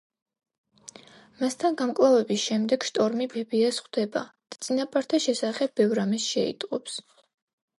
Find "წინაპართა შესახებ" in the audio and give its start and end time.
4.69-5.77